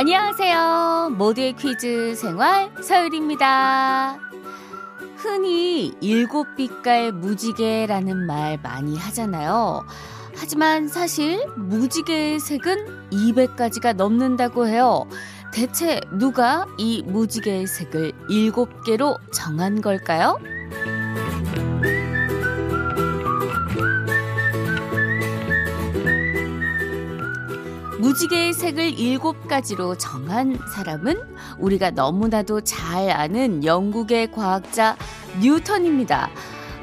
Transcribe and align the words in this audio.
안녕하세요. 0.00 1.16
모두의 1.18 1.54
퀴즈 1.54 2.14
생활 2.14 2.70
서율입니다. 2.80 4.16
흔히 5.16 5.92
일곱 6.00 6.54
빛깔 6.54 7.10
무지개라는 7.10 8.24
말 8.24 8.60
많이 8.62 8.96
하잖아요. 8.96 9.84
하지만 10.36 10.86
사실 10.86 11.44
무지개의 11.56 12.38
색은 12.38 13.10
200가지가 13.10 13.96
넘는다고 13.96 14.68
해요. 14.68 15.04
대체 15.52 16.00
누가 16.12 16.64
이 16.78 17.02
무지개의 17.04 17.66
색을 17.66 18.12
7개로 18.30 19.18
정한 19.32 19.80
걸까요? 19.80 20.38
무지개의 27.98 28.52
색을 28.52 28.98
일곱 28.98 29.48
가지로 29.48 29.96
정한 29.98 30.56
사람은 30.74 31.20
우리가 31.58 31.90
너무나도 31.90 32.60
잘 32.60 33.10
아는 33.10 33.64
영국의 33.64 34.30
과학자 34.30 34.96
뉴턴입니다. 35.40 36.30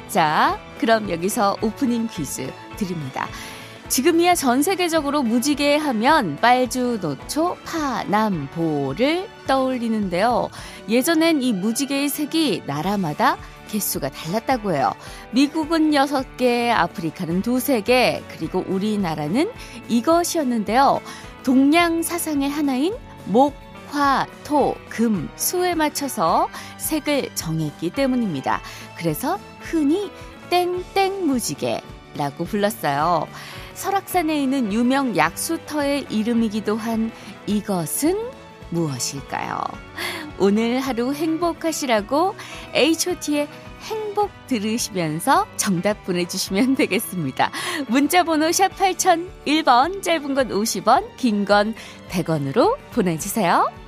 자, 0.07 0.59
그럼 0.79 1.09
여기서 1.09 1.57
오프닝 1.61 2.07
퀴즈 2.07 2.51
드립니다. 2.77 3.27
지금이야 3.87 4.35
전 4.35 4.63
세계적으로 4.63 5.21
무지개 5.21 5.75
하면 5.75 6.37
빨주, 6.37 6.99
노초, 7.01 7.57
파, 7.65 8.03
남, 8.05 8.47
보를 8.53 9.27
떠올리는데요. 9.47 10.49
예전엔 10.87 11.41
이 11.41 11.51
무지개의 11.51 12.07
색이 12.07 12.63
나라마다 12.65 13.37
개수가 13.67 14.09
달랐다고 14.09 14.73
해요. 14.73 14.93
미국은 15.31 15.91
6개, 15.91 16.69
아프리카는 16.71 17.39
2, 17.39 17.41
3개, 17.41 18.21
그리고 18.29 18.63
우리나라는 18.67 19.51
이것이었는데요. 19.89 21.01
동양 21.43 22.01
사상의 22.01 22.49
하나인 22.49 22.93
목, 23.25 23.53
화, 23.91 24.25
토, 24.45 24.75
금, 24.89 25.29
수에 25.35 25.75
맞춰서 25.75 26.47
색을 26.77 27.35
정했기 27.35 27.89
때문입니다. 27.91 28.61
그래서 28.97 29.37
흔히 29.59 30.09
땡땡 30.49 31.27
무지개라고 31.27 32.45
불렀어요. 32.45 33.27
설악산에 33.73 34.41
있는 34.43 34.71
유명 34.71 35.15
약수터의 35.17 36.05
이름이기도 36.09 36.77
한 36.77 37.11
이것은 37.47 38.17
무엇일까요? 38.69 39.59
오늘 40.39 40.79
하루 40.79 41.13
행복하시라고 41.13 42.35
H.O.T의 42.73 43.47
행복 43.81 44.29
들으시면서 44.47 45.47
정답 45.57 46.03
보내주시면 46.05 46.75
되겠습니다. 46.77 47.51
문자번호 47.87 48.51
샵 48.51 48.69
8001번, 48.75 50.01
짧은 50.03 50.33
건 50.33 50.49
50원, 50.49 51.15
긴 51.17 51.45
건 51.45 51.73
100원으로 52.09 52.77
보내주세요. 52.91 53.80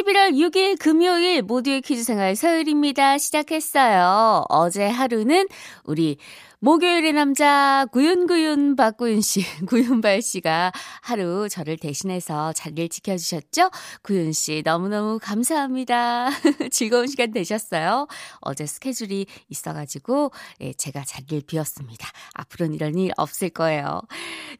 11월 0.00 0.32
6일 0.32 0.78
금요일 0.78 1.42
모두의 1.42 1.82
퀴즈 1.82 2.04
생활 2.04 2.34
서율입니다. 2.34 3.18
시작했어요. 3.18 4.44
어제 4.48 4.86
하루는 4.86 5.46
우리 5.84 6.16
목요일의 6.62 7.14
남자 7.14 7.86
구윤구윤 7.90 8.76
박구윤 8.76 9.22
씨, 9.22 9.40
구윤발 9.66 10.20
씨가 10.20 10.72
하루 11.00 11.48
저를 11.48 11.78
대신해서 11.78 12.52
자리를 12.52 12.90
지켜주셨죠? 12.90 13.70
구윤 14.02 14.32
씨 14.32 14.60
너무너무 14.62 15.18
감사합니다. 15.22 16.28
즐거운 16.70 17.06
시간 17.06 17.32
되셨어요? 17.32 18.06
어제 18.42 18.66
스케줄이 18.66 19.24
있어가지고 19.48 20.32
예, 20.60 20.74
제가 20.74 21.02
자리를 21.02 21.44
비웠습니다. 21.46 22.06
앞으로는 22.34 22.74
이런 22.74 22.94
일 22.98 23.10
없을 23.16 23.48
거예요. 23.48 24.02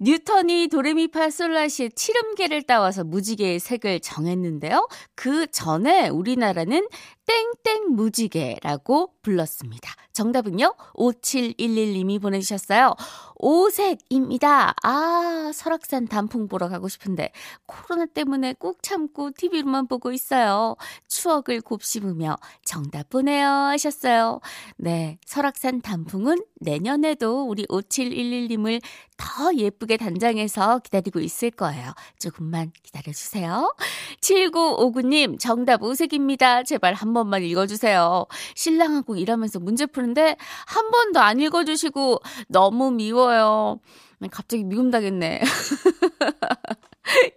뉴턴이 0.01 0.69
도레미파솔라시의 0.69 1.91
칠음계를 1.95 2.63
따와서 2.63 3.05
무지개의 3.05 3.61
색을 3.61 4.01
정했는데요. 4.01 4.89
그 5.15 5.49
전에 5.49 6.09
우리나라는 6.09 6.89
땡땡 7.31 7.95
무지개라고 7.95 9.13
불렀습니다. 9.23 9.95
정답은요? 10.13 10.75
5711님이 10.95 12.21
보내주셨어요. 12.21 12.95
오색입니다. 13.37 14.75
아, 14.83 15.51
설악산 15.55 16.09
단풍 16.09 16.49
보러 16.49 16.69
가고 16.69 16.89
싶은데 16.89 17.31
코로나 17.67 18.07
때문에 18.07 18.55
꾹 18.55 18.83
참고 18.83 19.31
TV로만 19.31 19.87
보고 19.87 20.11
있어요. 20.11 20.75
추억을 21.07 21.61
곱씹으며 21.61 22.37
정답 22.65 23.09
보내요 23.09 23.47
하셨어요. 23.47 24.41
네, 24.77 25.19
설악산 25.25 25.81
단풍은 25.83 26.45
내년에도 26.61 27.45
우리 27.45 27.65
5711님을 27.67 28.83
더 29.21 29.55
예쁘게 29.55 29.99
단장해서 29.99 30.79
기다리고 30.79 31.21
있을 31.21 31.51
거예요. 31.51 31.93
조금만 32.19 32.73
기다려주세요. 32.83 33.75
7959님, 34.21 35.39
정답 35.39 35.83
오색입니다. 35.83 36.63
제발 36.63 36.95
한 36.95 37.13
번만 37.13 37.43
읽어주세요. 37.43 38.27
신랑하고 38.55 39.17
일하면서 39.17 39.61
문제 39.61 39.85
푸는데 39.85 40.37
한 40.67 40.91
번도 40.91 41.21
안 41.21 41.39
읽어주시고 41.41 42.21
너무 42.49 42.91
미워요. 42.91 43.81
갑자기 44.29 44.65
미움 44.65 44.91
당했네. 44.91 45.41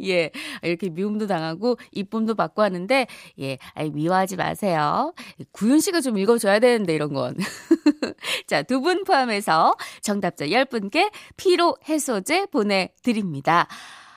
예, 0.04 0.30
이렇게 0.62 0.90
미움도 0.90 1.28
당하고 1.28 1.78
이쁨도 1.94 2.36
받고 2.36 2.62
하는데 2.62 3.08
예, 3.40 3.58
아이 3.74 3.90
미워하지 3.90 4.36
마세요. 4.36 5.14
구윤 5.52 5.80
씨가 5.80 6.02
좀 6.02 6.18
읽어줘야 6.18 6.60
되는데 6.60 6.94
이런 6.94 7.14
건. 7.14 7.36
자, 8.48 8.62
두 8.64 8.84
분 8.84 9.06
포함해서 9.06 9.76
정답자 10.02 10.48
10분께 10.48 11.10
피로 11.38 11.78
해소제 11.88 12.48
보내드립니다. 12.48 13.68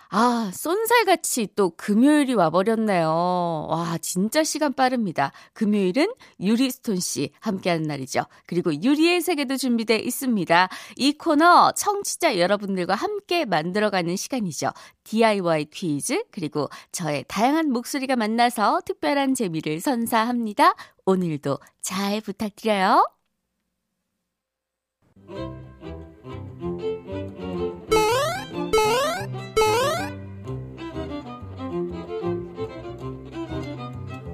아, 0.09 0.51
쏜살같이 0.55 1.49
또 1.57 1.71
금요일이 1.77 2.35
와버렸네요. 2.35 3.67
와, 3.69 3.99
진짜 3.99 4.45
시간 4.45 4.73
빠릅니다. 4.73 5.33
금요일은 5.53 6.13
유리스톤 6.41 7.01
씨 7.01 7.31
함께하는 7.41 7.83
날이죠. 7.85 8.25
그리고 8.47 8.73
유리의 8.75 9.21
세계도 9.21 9.57
준비되어 9.57 9.99
있습니다. 9.99 10.69
이 10.97 11.13
코너 11.13 11.73
청취자 11.73 12.39
여러분들과 12.39 12.95
함께 12.95 13.45
만들어가는 13.45 14.15
시간이죠. 14.17 14.71
DIY 15.05 15.67
퀴즈, 15.67 16.23
그리고 16.31 16.69
저의 16.93 17.25
다양한 17.29 17.71
목소리가 17.71 18.17
만나서 18.17 18.81
특별한 18.85 19.35
재미를 19.35 19.81
선사합니다. 19.81 20.75
오늘도 21.05 21.59
잘 21.81 22.21
부탁드려요. 22.21 23.07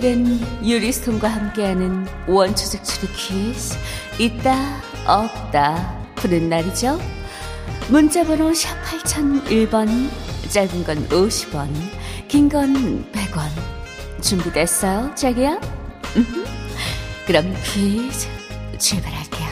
금요일엔 0.00 0.40
유리스톤과 0.64 1.28
함께하는 1.28 2.06
원초적 2.26 2.82
추리 2.84 3.06
퀴즈 3.12 3.76
있다 4.18 4.80
없다 5.06 6.04
푸는 6.16 6.48
날이죠. 6.48 6.98
문자번호 7.88 8.52
샵 8.54 8.76
8001번 8.82 10.10
짧은 10.48 10.84
건 10.84 11.08
50원 11.08 11.68
긴 12.28 12.48
건 12.48 13.04
100원 13.12 14.22
준비됐어요 14.22 15.14
자기야? 15.14 15.60
그럼 17.26 17.54
퀴즈 17.62 18.26
출발할게요. 18.78 19.50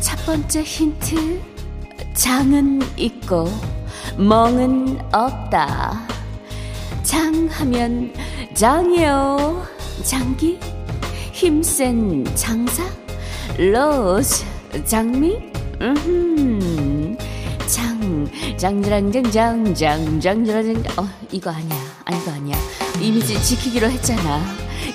첫 0.00 0.26
번째 0.26 0.62
힌트 0.62 1.51
장은 2.22 2.80
있고 2.98 3.48
멍은 4.16 4.96
없다. 5.12 6.06
장하면 7.02 8.14
장이요. 8.54 9.66
장기, 10.04 10.60
힘센 11.32 12.24
장사, 12.36 12.84
로즈, 13.58 14.44
장미, 14.84 15.36
음, 15.80 17.18
장, 17.66 18.30
장장장장, 18.56 19.74
장장장장, 19.74 20.82
어, 20.98 21.08
이거 21.32 21.50
아니야, 21.50 21.74
아, 22.04 22.14
이거 22.14 22.30
아니야. 22.30 22.56
이미지 23.00 23.42
지키기로 23.42 23.90
했잖아. 23.90 24.40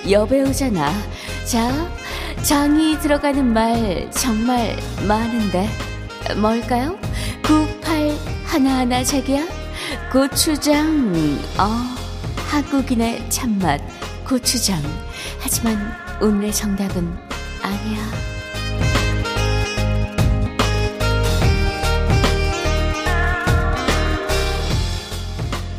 여배우잖아. 0.09 0.93
자, 1.43 1.91
장이 2.43 2.97
들어가는 2.99 3.45
말 3.45 4.09
정말 4.11 4.77
많은데, 5.05 5.67
뭘까요? 6.37 7.06
98 7.47 8.17
하나하나 8.43 9.01
자기야. 9.05 9.47
고추장 10.11 11.13
어 11.57 11.63
한국인의 12.49 13.29
참맛 13.29 13.79
고추장. 14.27 14.81
하지만 15.39 15.77
오늘의 16.21 16.51
정답은 16.51 17.07
아니야. 17.61 17.99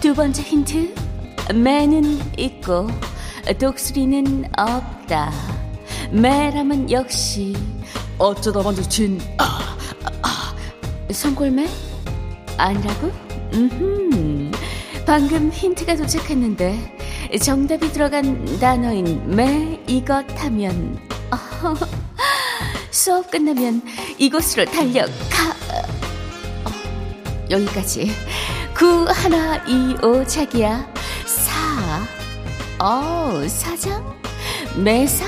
두 0.00 0.14
번째 0.14 0.42
힌트 0.42 0.94
매는 1.54 2.18
있고 2.38 2.86
독수리는 3.58 4.44
없다. 4.56 5.32
매라면 6.12 6.90
역시 6.90 7.54
어쩌다 8.16 8.62
먼저 8.62 8.82
진 8.88 9.20
아, 9.36 9.44
아, 9.44 9.57
성골매? 11.10 11.66
아니라고? 12.56 13.10
음흠. 13.54 14.50
방금 15.06 15.50
힌트가 15.50 15.96
도착했는데 15.96 16.96
정답이 17.40 17.92
들어간 17.92 18.44
단어인 18.58 19.34
매 19.34 19.80
이것 19.86 20.24
하면 20.42 20.98
어, 21.30 21.36
수업 22.90 23.30
끝나면 23.30 23.82
이곳으로 24.18 24.64
달려가. 24.66 25.10
어, 26.64 26.70
여기까지. 27.50 28.10
9 28.74 29.06
하나 29.08 29.56
2 29.66 29.96
5 30.02 30.24
자기야. 30.26 30.92
사. 31.24 32.06
어, 32.84 33.46
사장? 33.48 34.04
매사? 34.76 35.24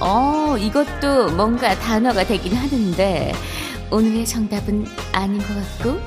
어, 0.00 0.56
이것도 0.58 1.30
뭔가 1.30 1.74
단어가 1.78 2.24
되긴 2.24 2.54
하는데 2.56 3.32
오늘의 3.90 4.26
정답은 4.26 4.86
아닌 5.12 5.38
것 5.38 5.48
같고 5.78 6.00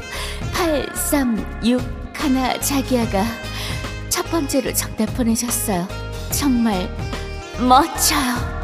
836 0.53 1.81
하나 2.13 2.59
자기야가 2.59 3.23
첫 4.09 4.29
번째로 4.29 4.73
정답 4.73 5.05
보내셨어요. 5.15 5.87
정말 6.31 6.89
멋져요. 7.59 8.57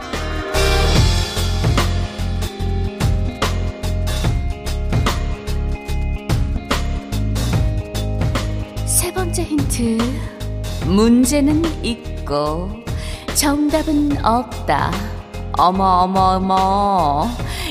세 8.85 9.13
번째 9.13 9.43
힌트. 9.43 9.97
문제는 10.85 11.63
있고 11.85 12.69
정답은 13.35 14.25
없다. 14.25 14.91
어머 15.57 15.83
어머 16.03 16.19
어머. 16.35 17.29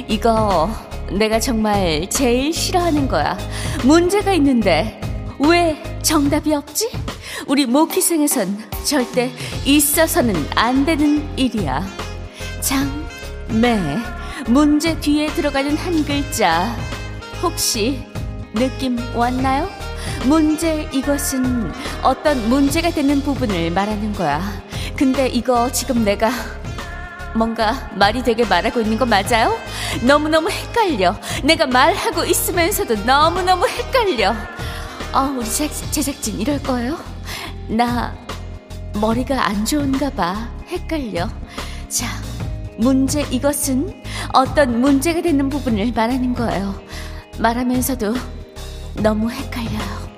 이거 0.09 0.71
내가 1.19 1.39
정말 1.41 2.09
제일 2.11 2.53
싫어하는 2.53 3.09
거야. 3.09 3.37
문제가 3.85 4.33
있는데 4.35 5.01
왜 5.39 5.83
정답이 6.03 6.55
없지? 6.55 6.91
우리 7.47 7.67
모키생에선 7.67 8.59
절대 8.85 9.31
있어서는 9.65 10.35
안 10.55 10.85
되는 10.85 11.27
일이야. 11.37 11.85
장, 12.61 13.07
매, 13.49 13.79
문제 14.47 14.99
뒤에 14.99 15.27
들어가는 15.29 15.77
한 15.77 16.05
글자. 16.05 16.75
혹시 17.43 18.03
느낌 18.55 18.99
왔나요? 19.15 19.69
문제 20.25 20.89
이것은 20.93 21.73
어떤 22.03 22.49
문제가 22.49 22.91
되는 22.91 23.21
부분을 23.21 23.71
말하는 23.71 24.13
거야. 24.13 24.41
근데 24.97 25.27
이거 25.29 25.71
지금 25.73 26.05
내가 26.05 26.31
뭔가 27.35 27.91
말이 27.95 28.23
되게 28.23 28.45
말하고 28.45 28.81
있는 28.81 28.99
거 28.99 29.07
맞아요? 29.07 29.57
너무너무 30.01 30.51
헷갈려. 30.51 31.15
내가 31.45 31.67
말하고 31.67 32.25
있으면서도 32.25 33.05
너무너무 33.05 33.67
헷갈려. 33.69 34.35
아, 35.13 35.35
우리 35.37 35.47
제작진 35.47 36.41
이럴 36.41 36.63
거예요? 36.63 36.99
나 37.69 38.15
머리가 38.95 39.47
안 39.47 39.65
좋은가 39.65 40.11
봐. 40.11 40.49
헷갈려. 40.69 41.29
자, 41.89 42.07
문제 42.79 43.23
이것은 43.31 44.03
어떤 44.33 44.81
문제가 44.81 45.21
되는 45.21 45.49
부분을 45.49 45.93
말하는 45.93 46.35
거예요. 46.35 46.75
말하면서도 47.39 48.15
너무 48.95 49.31
헷갈려요. 49.31 50.12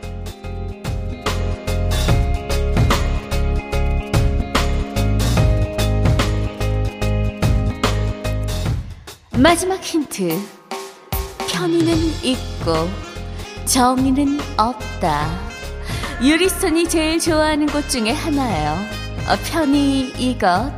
마지막 9.37 9.83
힌트. 9.83 10.39
편의는 11.49 11.97
있고 12.23 12.89
정의는 13.67 14.39
없다. 14.57 15.29
유리손이 16.23 16.89
제일 16.89 17.19
좋아하는 17.19 17.67
곳 17.67 17.89
중에 17.89 18.13
하나예요. 18.13 18.71
어, 19.27 19.37
편의 19.51 20.13
이것 20.19 20.71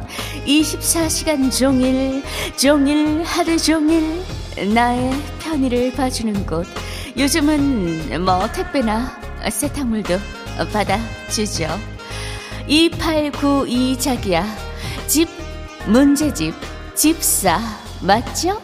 24시간 0.47 1.51
종일 1.51 2.23
종일 2.57 3.23
하루 3.25 3.59
종일 3.59 4.23
나의 4.73 5.13
편의를 5.41 5.93
봐주는 5.93 6.47
곳 6.47 6.65
요즘은 7.17 8.25
뭐 8.25 8.47
택배나 8.53 9.21
세탁물도 9.51 10.17
받아주죠 10.73 11.67
2892 12.69 13.99
자기야 13.99 14.47
집 15.09 15.29
문제집 15.89 16.55
집사 16.95 17.61
맞죠? 18.01 18.61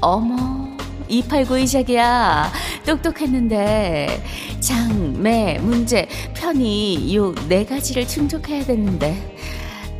어머 0.00 0.68
2892 1.08 1.68
자기야 1.68 2.52
똑똑했는데 2.86 4.22
장, 4.60 5.22
매, 5.22 5.58
문제, 5.58 6.08
편의 6.34 7.14
요 7.14 7.34
네 7.48 7.64
가지를 7.64 8.06
충족해야 8.08 8.64
되는데 8.64 9.36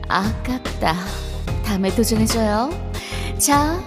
아깝다. 0.09 0.97
다음에 1.65 1.95
도전해줘요. 1.95 2.71
자, 3.39 3.83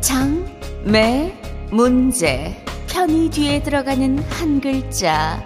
장, 0.00 0.46
매, 0.84 1.34
문제, 1.70 2.62
편의 2.88 3.30
뒤에 3.30 3.62
들어가는 3.62 4.18
한 4.30 4.60
글자 4.60 5.42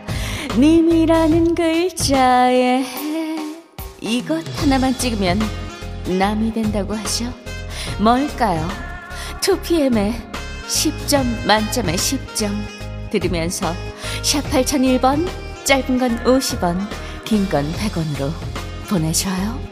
님이라는 0.58 1.54
글자에 1.54 2.84
이것 4.00 4.44
하나만 4.60 4.96
찍으면 4.98 5.40
남이 6.18 6.52
된다고 6.52 6.94
하죠. 6.94 7.32
뭘까요? 7.98 8.68
2PM의 9.40 10.14
10점 10.66 11.46
만점에 11.46 11.94
10점 11.94 12.50
들으면서 13.10 13.72
샵 14.22 14.42
8001번 14.50 15.28
짧은 15.64 15.98
건 15.98 16.18
50원 16.24 16.78
긴 17.24 17.48
건 17.50 17.70
100원으로 17.72 18.30
보내셔요. 18.88 19.71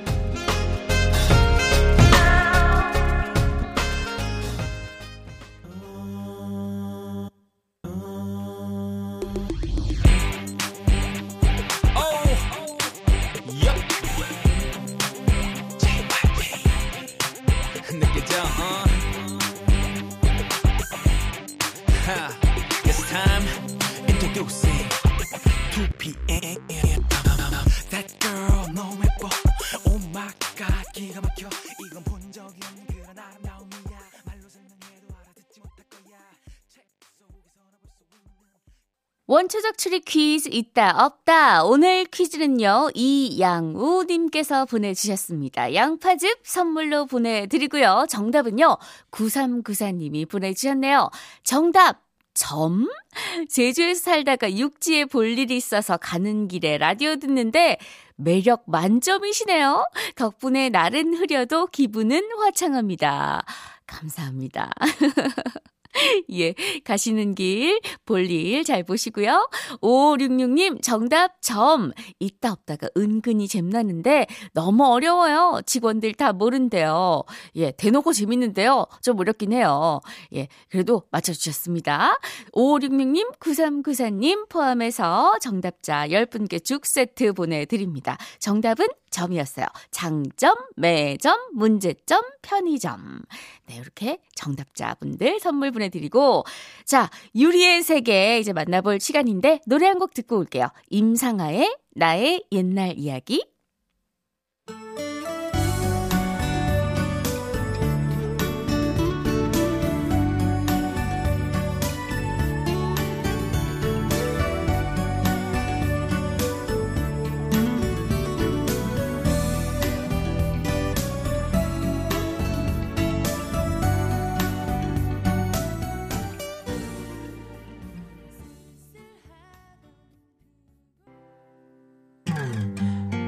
원초적 39.31 39.79
추리 39.79 40.01
퀴즈 40.01 40.49
있다 40.51 41.05
없다. 41.05 41.63
오늘 41.63 42.05
퀴즈는요. 42.05 42.91
이양우 42.95 44.03
님께서 44.03 44.65
보내주셨습니다. 44.65 45.73
양파즙 45.73 46.41
선물로 46.43 47.07
보내드리고요. 47.07 48.07
정답은요. 48.09 48.77
9394 49.11 49.93
님이 49.93 50.27
보내주셨네요. 50.27 51.11
정답 51.45 52.03
점? 52.35 52.89
제주에서 53.49 54.01
살다가 54.01 54.53
육지에 54.53 55.05
볼 55.05 55.39
일이 55.39 55.55
있어서 55.55 55.97
가는 55.97 56.49
길에 56.49 56.77
라디오 56.77 57.15
듣는데 57.15 57.79
매력 58.17 58.65
만점이시네요. 58.67 59.87
덕분에 60.17 60.71
날은 60.71 61.15
흐려도 61.15 61.69
기분은 61.69 62.21
화창합니다. 62.37 63.45
감사합니다. 63.87 64.73
예, 66.33 66.55
가시는 66.85 67.35
길, 67.35 67.81
볼일 68.07 68.65
잘 68.65 68.83
보시고요. 68.85 69.49
5566님, 69.81 70.83
정답 70.83 71.41
점. 71.43 71.93
있다 72.19 72.53
없다가 72.53 72.89
은근히 72.97 73.49
잼나는데 73.49 74.27
너무 74.53 74.87
어려워요. 74.87 75.61
직원들 75.67 76.15
다 76.15 76.33
모른대요. 76.33 77.23
예, 77.57 77.73
대놓고 77.73 78.13
재밌는데요. 78.13 78.87
좀 79.03 79.19
어렵긴 79.19 79.53
해요. 79.53 80.01
예, 80.35 80.49
그래도 80.69 81.03
맞춰주셨습니다. 81.11 82.19
5566님, 82.53 83.39
9394님 83.39 84.49
포함해서 84.49 85.39
정답자 85.41 86.07
10분께 86.09 86.63
죽 86.65 86.87
세트 86.87 87.33
보내드립니다. 87.33 88.17
정답은 88.39 88.87
점이었어요. 89.11 89.67
장점, 89.91 90.55
매점, 90.77 91.37
문제점, 91.55 92.23
편의점. 92.43 93.23
네, 93.67 93.77
이렇게 93.77 94.19
정답자분들 94.35 95.41
선물 95.41 95.73
보내드 95.73 95.80
리고, 95.89 96.45
자, 96.85 97.09
유리의 97.35 97.83
세계 97.83 98.39
이제 98.39 98.53
만나볼 98.53 99.01
시간인데, 99.01 99.61
노래 99.67 99.87
한 99.87 99.99
곡 99.99 100.15
듣고 100.15 100.39
올게요. 100.39 100.69
임상아의 100.89 101.77
나의 101.95 102.45
옛날 102.53 102.95
이야기. 102.97 103.45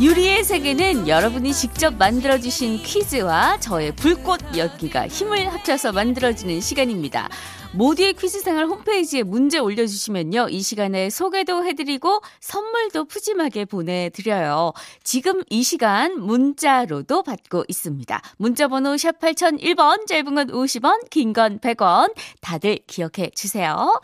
유리의 0.00 0.44
세계는 0.44 1.08
여러분이 1.08 1.52
직접 1.52 1.94
만들어주신 1.98 2.78
퀴즈와 2.82 3.60
저의 3.60 3.94
불꽃 3.94 4.40
열기가 4.56 5.06
힘을 5.08 5.52
합쳐서 5.52 5.92
만들어지는 5.92 6.62
시간입니다. 6.62 7.28
모두의 7.74 8.14
퀴즈 8.14 8.40
생활 8.40 8.64
홈페이지에 8.64 9.22
문제 9.22 9.58
올려주시면요. 9.58 10.48
이 10.48 10.62
시간에 10.62 11.10
소개도 11.10 11.66
해드리고 11.66 12.22
선물도 12.40 13.04
푸짐하게 13.04 13.66
보내드려요. 13.66 14.72
지금 15.04 15.42
이 15.50 15.62
시간 15.62 16.18
문자로도 16.18 17.22
받고 17.22 17.64
있습니다. 17.68 18.22
문자번호 18.38 18.96
샵 18.96 19.20
8001번, 19.20 20.06
짧은 20.06 20.34
건 20.34 20.46
50원, 20.48 21.10
긴 21.10 21.34
건 21.34 21.58
100원. 21.58 22.14
다들 22.40 22.78
기억해 22.86 23.30
주세요. 23.34 24.00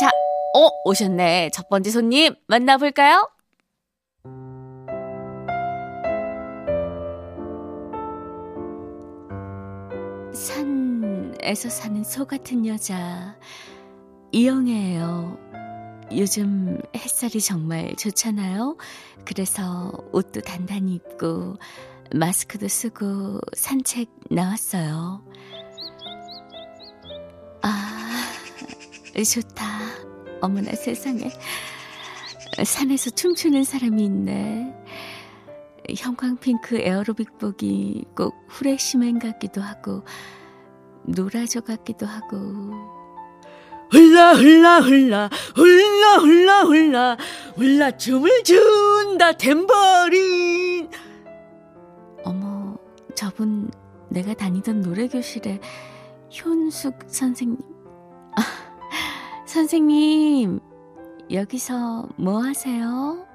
자, 0.00 0.10
어, 0.54 0.68
오셨네. 0.84 1.50
첫 1.52 1.68
번째 1.68 1.90
손님 1.90 2.36
만나볼까요? 2.46 3.28
산에서 10.32 11.68
사는 11.68 12.04
소 12.04 12.26
같은 12.26 12.66
여자 12.66 13.36
이영애예요. 14.32 15.38
요즘 16.16 16.80
햇살이 16.94 17.40
정말 17.40 17.94
좋잖아요. 17.96 18.76
그래서 19.24 19.92
옷도 20.12 20.40
단단히 20.40 20.94
입고 20.94 21.56
마스크도 22.12 22.68
쓰고 22.68 23.40
산책 23.56 24.10
나왔어요. 24.30 25.24
아, 27.62 28.32
좋다. 29.14 29.64
어머나 30.40 30.72
세상에. 30.72 31.30
산에서 32.64 33.10
춤추는 33.10 33.64
사람이 33.64 34.04
있네. 34.04 34.74
형광핑크 35.96 36.78
에어로빅복이 36.78 38.06
꼭 38.16 38.34
후레쉬맨 38.48 39.18
같기도 39.18 39.60
하고 39.60 40.04
노라조 41.04 41.62
같기도 41.62 42.06
하고 42.06 42.36
흘라 43.90 44.34
흘라 44.34 44.80
흘라 44.80 45.28
흘라 45.54 46.16
흘라 46.18 46.62
흘라 46.62 47.16
흘라 47.56 47.90
춤을 47.96 48.44
준다 48.44 49.32
탬버린 49.32 50.88
어머 52.24 52.76
저분 53.14 53.70
내가 54.08 54.34
다니던 54.34 54.82
노래교실에 54.82 55.60
효은숙 56.32 56.94
선생님 57.06 57.58
아, 58.36 58.42
선생님 59.46 60.60
여기서 61.32 62.08
뭐 62.16 62.42
하세요? 62.42 63.26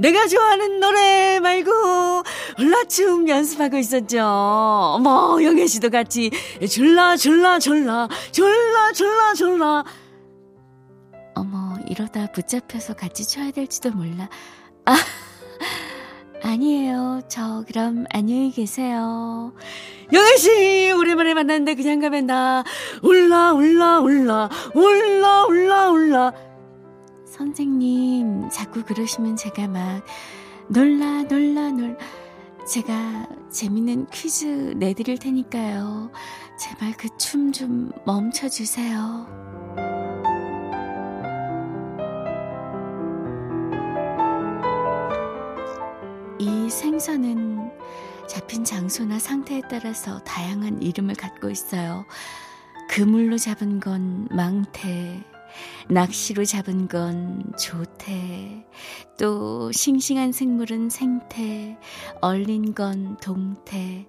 내가 0.00 0.26
좋아하는 0.26 0.80
노래 0.80 1.40
말고 1.40 2.22
흘라춤 2.56 3.28
연습하고 3.28 3.76
있었죠. 3.76 4.18
어머 4.24 5.38
영애 5.42 5.66
씨도 5.66 5.90
같이 5.90 6.30
졸라 6.70 7.18
졸라 7.18 7.58
졸라 7.58 8.08
졸라 8.32 8.92
졸라 8.92 9.34
졸라. 9.34 9.84
어머 11.34 11.76
이러다 11.86 12.32
붙잡혀서 12.32 12.94
같이 12.94 13.28
춰야 13.28 13.50
될지도 13.50 13.90
몰라. 13.90 14.30
아 14.86 14.96
아니에요. 16.42 17.20
저 17.28 17.62
그럼 17.68 18.06
안녕히 18.08 18.50
계세요. 18.52 19.52
영애 20.14 20.36
씨 20.38 20.92
오랜만에 20.96 21.34
만났는데 21.34 21.74
그냥 21.74 22.00
가면 22.00 22.26
나 22.26 22.64
올라 23.02 23.52
올라 23.52 24.00
올라 24.00 24.48
올라 24.74 25.44
올라 25.44 25.90
올라 25.90 26.32
선생님 27.40 28.50
자꾸 28.50 28.84
그러시면 28.84 29.34
제가 29.34 29.66
막 29.66 30.04
놀라 30.68 31.22
놀라 31.22 31.70
놀 31.70 31.96
제가 32.68 33.26
재밌는 33.48 34.08
퀴즈 34.10 34.74
내드릴 34.76 35.16
테니까요. 35.16 36.10
제발 36.58 36.92
그 36.98 37.08
춤 37.16 37.50
좀 37.50 37.90
멈춰주세요. 38.04 39.26
이 46.38 46.68
생선은 46.68 47.70
잡힌 48.28 48.64
장소나 48.64 49.18
상태에 49.18 49.62
따라서 49.70 50.18
다양한 50.24 50.82
이름을 50.82 51.14
갖고 51.14 51.48
있어요. 51.48 52.04
그물로 52.90 53.38
잡은 53.38 53.80
건 53.80 54.28
망태, 54.30 55.24
낚시로 55.88 56.44
잡은 56.44 56.88
건 56.88 57.52
조태, 57.58 58.64
또 59.18 59.72
싱싱한 59.72 60.32
생물은 60.32 60.90
생태, 60.90 61.76
얼린 62.20 62.74
건 62.74 63.16
동태, 63.20 64.06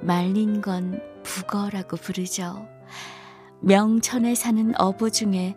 말린 0.00 0.60
건 0.60 1.00
북어라고 1.22 1.96
부르죠. 1.96 2.66
명천에 3.60 4.34
사는 4.34 4.72
어부 4.78 5.10
중에 5.10 5.56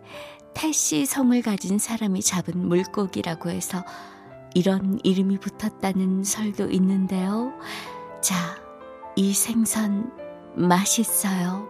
태씨 0.54 1.06
성을 1.06 1.40
가진 1.42 1.78
사람이 1.78 2.20
잡은 2.20 2.68
물고기라고 2.68 3.50
해서 3.50 3.84
이런 4.54 4.98
이름이 5.02 5.38
붙었다는 5.38 6.24
설도 6.24 6.70
있는데요. 6.70 7.52
자, 8.20 8.36
이 9.16 9.32
생선 9.32 10.12
맛있어요. 10.54 11.66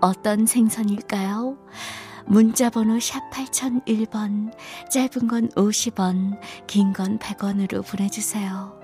어떤 0.00 0.46
생선일까요? 0.46 1.56
문자번호 2.28 3.00
샵 3.00 3.20
8001번, 3.30 4.52
짧은 4.90 5.28
건 5.28 5.48
50원, 5.50 6.38
긴 6.66 6.92
건 6.92 7.18
100원으로 7.18 7.86
보내주세요. 7.86 8.76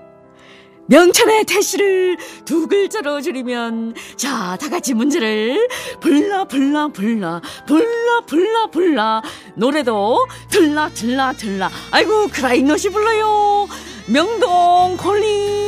명천의 0.87 1.45
태시를 1.45 2.15
두 2.45 2.67
글자로 2.67 3.19
줄이면 3.21 3.95
자 4.17 4.55
다 4.57 4.69
같이 4.69 4.93
문제를 4.93 5.67
불러 5.99 6.45
불러 6.45 6.89
불러 6.89 7.41
불러 7.65 8.21
불러 8.27 8.69
불러. 8.69 9.21
노래도 9.55 10.19
들라 10.51 10.89
들라 10.89 11.33
들라. 11.33 11.71
아이고 11.91 12.27
크라잉넛이 12.27 12.89
불러요. 12.91 13.67
명동 14.07 14.95
콜링 14.97 15.64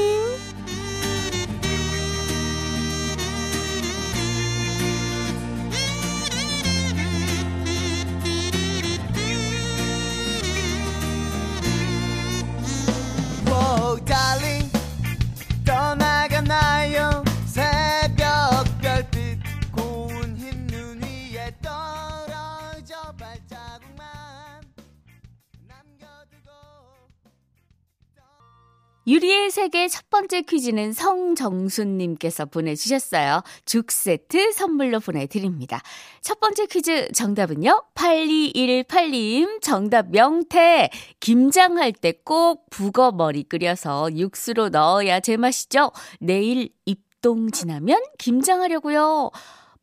세계 29.68 29.90
첫 29.90 30.10
번째 30.10 30.44
퀴즈는 30.44 30.94
성정순님께서 30.94 32.46
보내주셨어요. 32.46 33.42
죽 33.66 33.92
세트 33.92 34.54
선물로 34.54 35.02
보내드립니다. 35.02 35.82
첫 36.22 36.40
번째 36.40 36.68
퀴즈 36.68 37.12
정답은요? 37.12 37.84
8218님 37.94 39.62
정답 39.62 40.10
명태. 40.10 40.90
김장할 41.20 41.92
때 41.92 42.14
꼭 42.24 42.70
북어 42.70 43.12
머리 43.12 43.44
끓여서 43.44 44.16
육수로 44.16 44.70
넣어야 44.70 45.20
제맛이죠. 45.20 45.92
내일 46.22 46.70
입동 46.86 47.52
지나면 47.52 48.02
김장하려고요. 48.20 49.32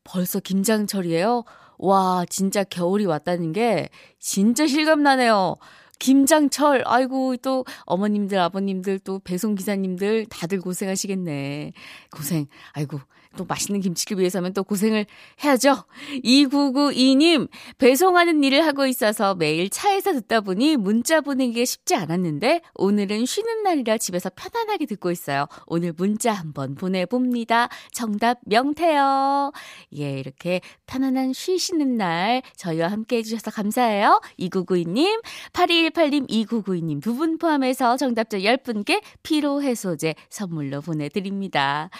벌써 0.02 0.40
김장철이에요? 0.40 1.44
와, 1.76 2.24
진짜 2.30 2.64
겨울이 2.64 3.04
왔다는 3.04 3.52
게 3.52 3.90
진짜 4.18 4.66
실감나네요. 4.66 5.56
김장철, 5.98 6.82
아이고, 6.86 7.36
또 7.38 7.64
어머님들, 7.84 8.38
아버님들, 8.38 8.98
또 9.00 9.18
배송기사님들 9.20 10.26
다들 10.26 10.60
고생하시겠네. 10.60 11.72
고생, 12.10 12.46
아이고, 12.72 13.00
또 13.36 13.44
맛있는 13.44 13.80
김치를 13.80 14.20
위해서면 14.20 14.52
또 14.52 14.62
고생을 14.62 15.06
해야죠. 15.42 15.84
2992님, 16.24 17.48
배송하는 17.78 18.44
일을 18.44 18.66
하고 18.66 18.86
있어서 18.86 19.34
매일 19.34 19.70
차에서 19.70 20.12
듣다 20.12 20.40
보니 20.42 20.76
문자 20.76 21.20
보내기가 21.20 21.64
쉽지 21.64 21.94
않았는데 21.94 22.60
오늘은 22.74 23.26
쉬는 23.26 23.62
날이라 23.62 23.98
집에서 23.98 24.30
편안하게 24.34 24.86
듣고 24.86 25.10
있어요. 25.10 25.46
오늘 25.66 25.92
문자 25.96 26.32
한번 26.32 26.74
보내봅니다. 26.74 27.68
정답 27.92 28.38
명태요. 28.46 29.52
예, 29.96 30.18
이렇게 30.18 30.60
편안한 30.86 31.32
쉬시는 31.32 31.96
날 31.96 32.42
저희와 32.56 32.88
함께 32.88 33.16
해주셔서 33.18 33.50
감사해요. 33.50 34.20
2992님, 34.38 35.22
8218님, 35.52 36.28
2992님 36.28 37.02
두 37.02 37.14
분 37.14 37.38
포함해서 37.38 37.96
정답자 37.96 38.38
10분께 38.38 39.00
피로해소제 39.22 40.16
선물로 40.30 40.80
보내드립니다. 40.80 41.90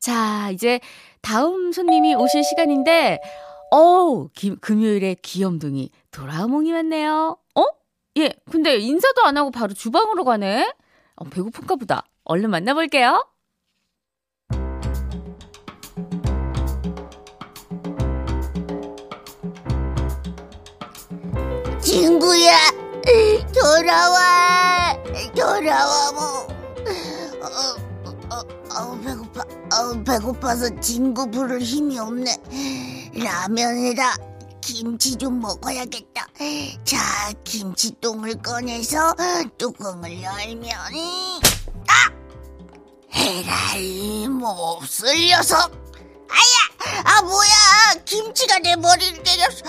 자, 0.00 0.50
이제 0.50 0.80
다음 1.20 1.72
손님이 1.72 2.14
오실 2.14 2.44
시간인데, 2.44 3.20
어우, 3.70 4.28
기, 4.34 4.54
금요일에 4.56 5.16
귀염둥이 5.22 5.90
도라몽이 6.10 6.72
왔네요. 6.72 7.36
어? 7.54 7.62
예, 8.18 8.32
근데 8.50 8.76
인사도 8.76 9.24
안 9.24 9.36
하고 9.36 9.50
바로 9.50 9.74
주방으로 9.74 10.24
가네? 10.24 10.72
어, 11.16 11.24
배고픈가 11.24 11.76
보다. 11.76 12.04
얼른 12.24 12.50
만나볼게요. 12.50 13.26
친구야, 21.80 22.52
돌아와, 23.54 24.67
배고파, 29.78 29.80
어, 29.80 30.02
배고파서 30.02 30.80
친구 30.80 31.30
부를 31.30 31.60
힘이 31.60 31.98
없네. 31.98 33.12
라면에다 33.14 34.16
김치 34.60 35.16
좀 35.16 35.40
먹어야겠다. 35.40 36.26
자, 36.84 37.32
김치똥을 37.44 38.42
꺼내서 38.42 39.14
뚜껑을 39.56 40.22
열면, 40.22 40.70
아! 41.86 42.10
헤라이, 43.14 44.28
몹쓸 44.28 45.28
녀석! 45.28 45.72
아야! 46.28 47.02
아, 47.04 47.22
뭐야! 47.22 48.02
김치가 48.04 48.58
내 48.58 48.76
머리를 48.76 49.22
때렸어. 49.22 49.62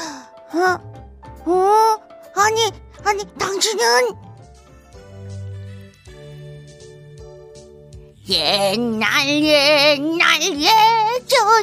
어? 0.54 1.52
어? 1.52 1.98
아니, 2.36 2.72
아니, 3.06 3.24
당신은? 3.38 4.29
옛날, 8.30 9.28
옛날, 9.28 10.40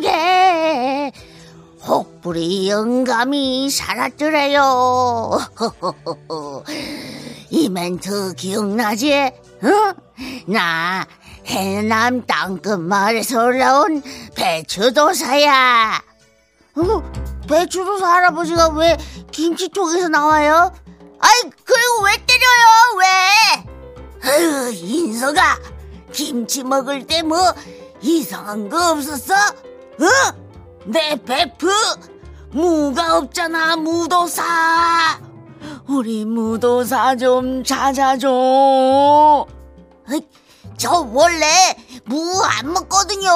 예전에 0.00 1.12
혹부리 1.86 2.68
영감이 2.68 3.70
살았더래요. 3.70 5.38
이 7.50 7.68
멘트 7.68 8.34
기억나지? 8.34 9.14
어? 9.14 9.30
나 10.48 11.06
해남 11.46 12.26
땅끝 12.26 12.80
마을에서 12.80 13.44
올라온 13.44 14.02
배추도사야. 14.34 16.02
어? 16.78 17.12
배추도사 17.48 18.08
할아버지가 18.08 18.70
왜 18.70 18.96
김치통에서 19.30 20.08
나와요? 20.08 20.72
아이 21.20 21.50
그리고 21.64 22.02
왜 22.04 22.12
때려요 22.26 22.66
왜? 22.98 23.06
아유 24.28 24.72
인서가 24.74 25.56
김치 26.20 26.64
먹을 26.64 27.06
때 27.06 27.22
뭐 27.22 27.38
이상한 28.00 28.68
거 28.70 28.92
없었어? 28.92 29.34
어? 29.34 30.06
내 30.86 31.16
베프? 31.22 31.68
무가 32.52 33.18
없잖아 33.18 33.76
무도사. 33.76 34.42
우리 35.88 36.24
무도사 36.24 37.16
좀 37.16 37.62
찾아줘. 37.64 38.28
어이, 40.08 40.20
저 40.78 41.00
원래 41.12 41.46
무 42.04 42.42
안 42.44 42.72
먹거든요. 42.72 43.30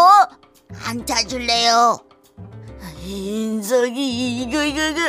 안 0.87 1.05
찾을래요? 1.05 1.99
인석이 3.05 4.43
이거 4.43 4.63
이거 4.65 4.81
이거. 4.87 5.01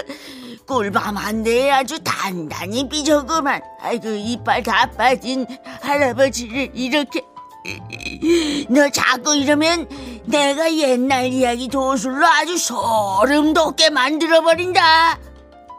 꿀밤 0.65 1.17
한 1.17 1.43
대에 1.43 1.69
아주 1.71 1.99
단단히 2.03 2.87
삐져구만. 2.87 3.61
아이고 3.81 4.09
이빨 4.09 4.63
다 4.63 4.89
빠진 4.91 5.45
할아버지를 5.81 6.71
이렇게 6.73 7.21
너 8.69 8.89
자꾸 8.89 9.35
이러면 9.35 9.87
내가 10.25 10.73
옛날 10.75 11.25
이야기 11.25 11.67
도술로 11.67 12.25
아주 12.25 12.57
소름 12.57 13.53
돋게 13.53 13.89
만들어버린다. 13.89 15.19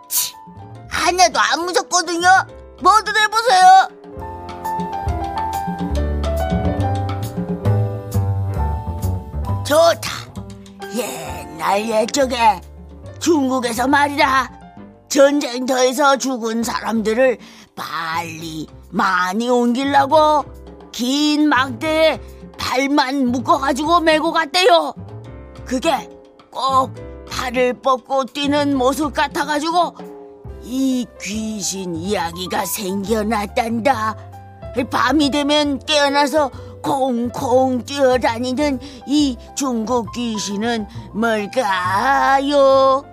치, 0.08 0.34
하나도 0.88 1.38
안 1.38 1.64
무섭거든요. 1.64 2.28
뭐든 2.80 3.12
해보세요. 3.16 3.88
좋다. 9.66 10.22
옛날 10.94 11.88
옛적에 11.88 12.60
중국에서 13.18 13.86
말이다 13.86 14.50
전쟁터에서 15.08 16.16
죽은 16.18 16.62
사람들을 16.62 17.38
빨리 17.74 18.66
많이 18.90 19.48
옮기려고 19.48 20.44
긴 20.92 21.48
막대에 21.48 22.20
발만 22.58 23.28
묶어가지고 23.32 24.00
메고 24.00 24.32
갔대요. 24.32 24.94
그게 25.64 26.08
꼭 26.50 26.92
팔을 27.30 27.74
뻗고 27.80 28.26
뛰는 28.26 28.76
모습 28.76 29.14
같아가지고 29.14 29.96
이 30.62 31.06
귀신 31.20 31.96
이야기가 31.96 32.66
생겨났단다. 32.66 34.16
밤이 34.90 35.30
되면 35.30 35.78
깨어나서 35.80 36.50
콩콩 36.82 37.84
뛰어다니는 37.84 38.80
이 39.06 39.36
중국 39.56 40.12
귀신은 40.12 40.86
뭘까요? 41.14 43.04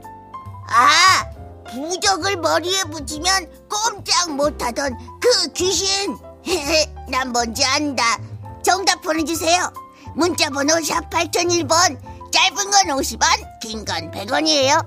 아, 0.72 1.26
부적을 1.70 2.38
머리에 2.38 2.82
붙이면 2.92 3.50
꼼짝 3.70 4.32
못하던 4.36 4.98
그 5.20 5.52
귀신. 5.54 6.29
난 7.10 7.32
뭔지 7.32 7.64
안다. 7.64 8.20
정답 8.64 9.02
보내주세요. 9.02 9.72
문자번호 10.16 10.82
샵 10.84 11.10
8001번, 11.10 11.98
짧은 12.32 12.56
건 12.72 12.98
50원, 13.00 13.60
긴 13.62 13.86
건 13.86 14.12
100원이에요. 14.12 14.86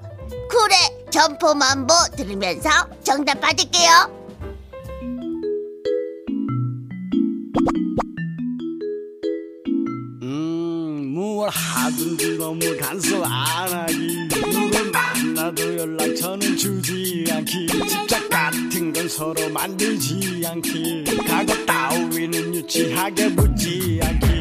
쿨의 0.51 1.07
점포만보 1.11 1.95
들으면서 2.17 2.71
정답 3.03 3.41
받을게요. 3.41 4.23
음, 10.23 11.13
뭘 11.15 11.49
하든지 11.51 12.37
너무 12.39 12.61
간섭 12.79 13.23
안 13.25 13.69
하기. 13.69 14.29
누굴 14.29 14.91
만나도 14.91 15.79
연락처는 15.79 16.57
주지 16.57 17.25
않기. 17.31 17.67
서로 19.23 19.49
만들지 19.51 20.43
않기. 20.45 21.05
과거 21.29 21.55
따위는 21.65 22.57
유치하게 22.57 23.29
묻지 23.29 24.01
않기. 24.03 24.32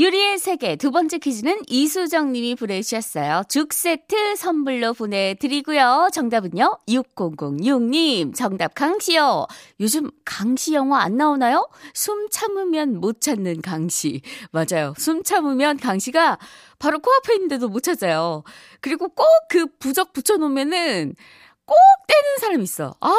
유리의 0.00 0.38
세계 0.38 0.76
두 0.76 0.90
번째 0.92 1.18
퀴즈는 1.18 1.60
이수정 1.68 2.32
님이 2.32 2.54
보내주셨어요. 2.54 3.42
죽 3.50 3.74
세트 3.74 4.34
선물로 4.34 4.94
보내드리고요. 4.94 6.08
정답은요. 6.14 6.78
6006님. 6.88 8.34
정답 8.34 8.74
강시요. 8.74 9.46
요즘 9.78 10.10
강시 10.24 10.72
영화 10.72 11.02
안 11.02 11.18
나오나요? 11.18 11.68
숨 11.92 12.28
참으면 12.30 12.96
못 12.98 13.20
찾는 13.20 13.60
강시. 13.60 14.22
맞아요. 14.52 14.94
숨 14.96 15.22
참으면 15.22 15.76
강시가 15.76 16.38
바로 16.78 16.98
코앞에 17.00 17.34
있는데도 17.34 17.68
못 17.68 17.82
찾아요. 17.82 18.42
그리고 18.80 19.08
꼭 19.10 19.26
그 19.50 19.66
부적 19.80 20.12
붙여놓으면은 20.14 21.14
꼭 21.70 22.06
떼는 22.08 22.38
사람 22.40 22.60
있어. 22.62 22.94
아우, 23.00 23.14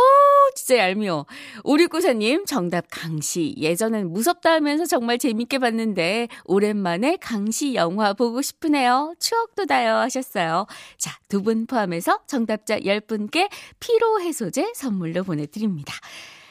진짜 0.55 0.77
얄미워. 0.79 1.25
오리구사님, 1.63 2.45
정답 2.45 2.85
강시. 2.89 3.55
예전엔 3.57 4.11
무섭다 4.11 4.51
하면서 4.51 4.85
정말 4.85 5.17
재밌게 5.17 5.59
봤는데, 5.59 6.27
오랜만에 6.43 7.17
강시 7.21 7.73
영화 7.75 8.11
보고 8.13 8.41
싶으네요. 8.41 9.13
추억 9.19 9.55
돋아요. 9.55 9.95
하셨어요. 9.95 10.67
자, 10.97 11.17
두 11.29 11.41
분 11.41 11.65
포함해서 11.65 12.19
정답자 12.27 12.79
10분께 12.79 13.49
피로해소제 13.79 14.73
선물로 14.75 15.23
보내드립니다. 15.23 15.93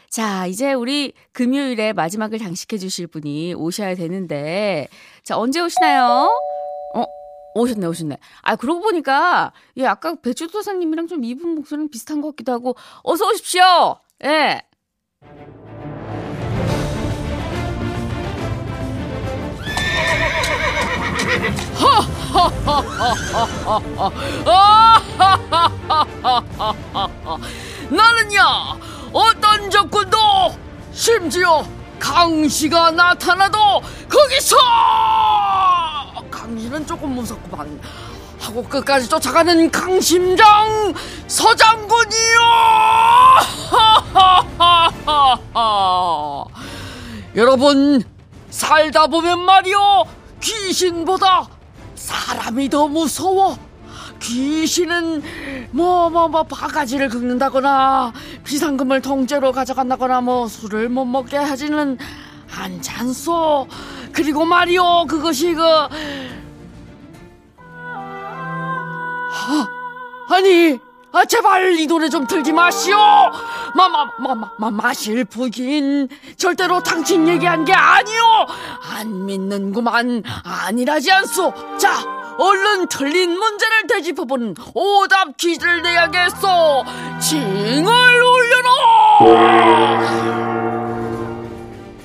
자, 0.09 0.47
이제 0.47 0.73
우리 0.73 1.13
금요일에 1.33 1.93
마지막을 1.93 2.39
장식해 2.39 2.79
주실 2.79 3.07
분이 3.07 3.55
오셔야 3.55 3.95
되는데, 3.95 4.89
자, 5.23 5.39
언제 5.39 5.61
오시나요? 5.61 6.31
어, 7.55 7.61
오셨네, 7.61 7.87
오셨네. 7.87 8.19
아, 8.43 8.57
그러고 8.57 8.81
보니까, 8.81 9.53
예, 9.77 9.87
아까 9.87 10.15
배추도사님이랑 10.15 11.09
좀 11.09 11.25
이분 11.25 11.57
목소리는 11.57 11.91
비슷한 11.91 12.21
것 12.21 12.31
같기도 12.31 12.53
하고, 12.53 12.77
어서 13.03 13.27
오십시오! 13.29 13.97
예. 14.25 14.63
나는야 27.91 28.77
어떤 29.13 29.71
적군도 29.71 30.19
심지어 30.93 31.65
강시가 31.99 32.91
나타나도 32.91 33.59
거기서 34.09 34.57
강시는 36.71 36.87
조금 36.87 37.11
무섭구만. 37.11 37.81
하고 38.39 38.63
끝까지 38.63 39.09
쫓아가는 39.09 39.71
강심장 39.71 40.95
서장군이요! 41.27 42.41
여러분 47.35 48.03
살다 48.49 49.09
보면 49.09 49.41
말이요 49.41 50.05
귀신보다 50.41 51.49
사람이 51.97 52.71
더 52.71 52.87
무서워. 52.89 53.59
귀신은 54.21 55.23
뭐뭐 55.73 56.29
뭐 56.29 56.43
바가지를 56.45 57.09
긁는다거나 57.09 58.13
비상금을 58.45 59.03
통째로 59.03 59.53
가져간다거나 59.53 60.21
뭐 60.21 60.47
술을 60.47 60.89
못 60.89 61.05
먹게 61.05 61.37
하지는 61.37 61.99
않잖소. 62.53 63.67
그리고 64.13 64.45
말이요 64.45 65.07
그것이 65.09 65.55
그 65.55 65.63
아니 70.31 70.79
아 71.13 71.25
제발 71.25 71.73
이 71.79 71.87
노래 71.87 72.09
좀 72.09 72.27
틀지 72.27 72.53
마시오. 72.53 72.97
마마마마 73.75 74.71
마실 74.71 75.25
부인 75.25 76.09
절대로 76.37 76.81
당신 76.83 77.27
얘기한 77.27 77.65
게 77.65 77.73
아니오. 77.73 78.47
안 78.93 79.27
믿는구만. 79.27 80.23
아니라지 80.45 81.11
않소. 81.11 81.53
자 81.79 82.05
얼른 82.39 82.87
틀린 82.89 83.37
문제를 83.39 83.87
되짚어보는 83.89 84.55
오답 84.73 85.37
퀴즈를 85.37 85.83
내야겠어 85.83 86.85
징을 87.21 88.23
올려라 88.23 88.71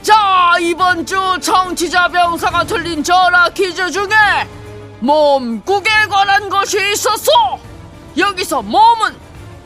자 0.02 0.58
이번 0.60 1.06
주 1.06 1.16
청취자 1.42 2.10
병사가 2.10 2.66
틀린 2.66 3.02
전화 3.02 3.48
퀴즈 3.50 3.90
중에 3.92 4.10
몸국에 5.00 5.90
관한 6.10 6.50
것이 6.50 6.80
있었어 6.92 7.32
여기서 8.18 8.62
몸은 8.62 9.16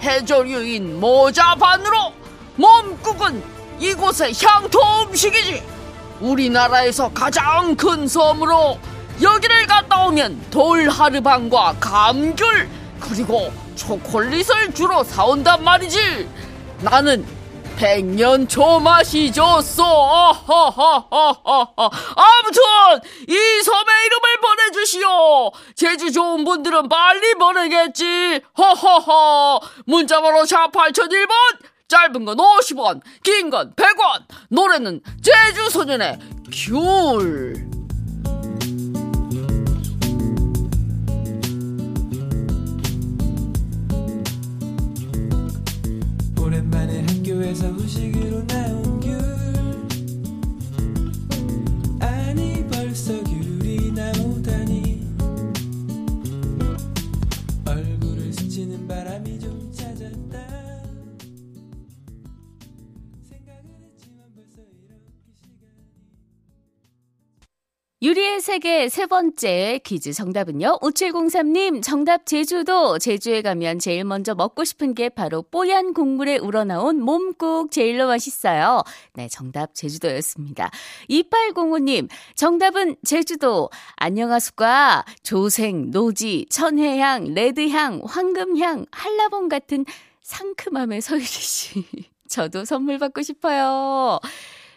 해조류인 0.01 0.99
모자반으로 0.99 2.13
몸국은 2.55 3.43
이곳의 3.79 4.33
향토 4.41 4.79
음식이지. 5.03 5.63
우리나라에서 6.19 7.09
가장 7.13 7.75
큰 7.75 8.07
섬으로 8.07 8.77
여기를 9.21 9.67
갔다 9.67 10.05
오면 10.05 10.49
돌하르방과 10.51 11.75
감귤 11.79 12.69
그리고 12.99 13.53
초콜릿을 13.75 14.73
주로 14.73 15.03
사온단 15.03 15.63
말이지. 15.63 16.27
나는 16.81 17.25
백년 17.79 18.45
초 18.45 18.77
맛이 18.77 19.31
졌어 19.31 20.33
아무튼 22.11 22.61
이 23.25 23.63
섬의 23.63 24.05
이름을 24.05 24.41
보내주시오. 24.41 25.51
제주 25.75 26.11
좋은 26.11 26.43
분들은 26.43 26.89
빨리 26.89 27.33
보내겠지. 27.35 28.41
허허허. 28.57 29.61
문자번호 29.85 30.45
샵 30.45 30.73
8001번. 30.73 31.29
짧은 31.87 32.25
건 32.25 32.35
50원 32.35 32.99
긴 33.23 33.49
건 33.49 33.73
100원. 33.75 34.25
노래는 34.49 34.99
제주소년의 35.23 36.19
귤 36.51 37.78
오랜만에 47.49 47.53
학교에서 47.53 47.67
후식으로 47.69 48.45
나온 48.47 48.88
유리의 68.01 68.39
세계 68.39 68.87
세 68.87 69.07
번째 69.07 69.81
퀴즈 69.83 70.13
정답은요. 70.13 70.79
5703님, 70.79 71.83
정답 71.83 72.25
제주도. 72.25 72.97
제주에 72.97 73.41
가면 73.41 73.79
제일 73.79 74.05
먼저 74.05 74.33
먹고 74.35 74.63
싶은 74.63 74.93
게 74.93 75.09
바로 75.09 75.41
뽀얀 75.41 75.93
국물에 75.93 76.37
우러나온 76.37 77.01
몸국 77.01 77.71
제일로 77.71 78.07
맛있어요. 78.07 78.83
네, 79.15 79.27
정답 79.27 79.75
제주도였습니다. 79.75 80.71
2805님, 81.09 82.07
정답은 82.35 82.95
제주도. 83.03 83.69
안녕하수과 83.97 85.03
조생, 85.21 85.91
노지, 85.91 86.45
천혜향, 86.49 87.33
레드향, 87.33 88.01
황금향, 88.05 88.85
한라봉 88.91 89.49
같은 89.49 89.83
상큼함의 90.21 91.01
서유리 91.01 91.25
씨. 91.25 91.83
저도 92.29 92.63
선물 92.63 92.97
받고 92.97 93.23
싶어요. 93.23 94.21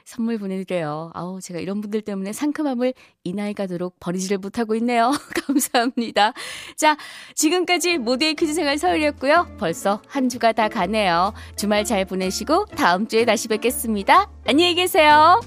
선물 0.05 0.39
보내드려요. 0.39 1.11
아우, 1.15 1.41
제가 1.41 1.61
이런 1.61 1.81
분들 1.81 2.03
때문에 2.03 2.33
상큼함을 2.33 2.95
이 3.25 3.33
나이 3.33 3.55
가도록 3.55 3.97
버리지를 4.01 4.39
못하고 4.39 4.75
있네요. 4.77 5.13
감사합니다. 5.47 6.33
자, 6.77 6.97
지금까지 7.35 7.99
모두의 7.99 8.35
퀴즈 8.35 8.55
생활 8.55 8.79
서울이었고요. 8.79 9.57
벌써 9.59 10.01
한 10.09 10.29
주가 10.29 10.53
다 10.53 10.69
가네요. 10.69 11.33
주말 11.57 11.85
잘 11.85 12.05
보내시고 12.05 12.67
다음 12.77 13.07
주에 13.07 13.25
다시 13.25 13.49
뵙겠습니다. 13.49 14.31
안녕히 14.47 14.75
계세요. 14.75 15.41